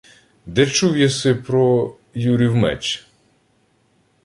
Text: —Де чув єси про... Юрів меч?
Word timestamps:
—Де 0.45 0.65
чув 0.67 0.97
єси 0.97 1.35
про... 1.35 1.95
Юрів 2.13 2.55
меч? 2.55 3.07